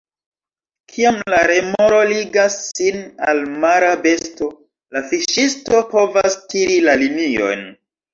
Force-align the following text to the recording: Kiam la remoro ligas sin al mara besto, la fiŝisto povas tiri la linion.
Kiam 0.91 1.17
la 1.33 1.41
remoro 1.49 1.99
ligas 2.11 2.55
sin 2.69 2.97
al 3.33 3.41
mara 3.65 3.91
besto, 4.05 4.47
la 4.97 5.03
fiŝisto 5.11 5.83
povas 5.93 6.39
tiri 6.55 6.79
la 6.87 6.97
linion. 7.03 7.63